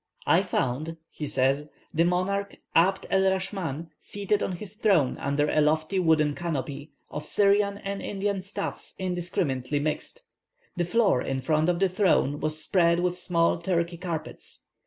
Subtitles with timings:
[0.25, 5.61] "I found," he says, "the monarch Abd el Raschman seated on his throne under a
[5.61, 10.23] lofty wooden canopy, of Syrian and Indian stuffs indiscriminately mixed.
[10.75, 14.65] The floor in front of the throne was spread with small Turkey carpets.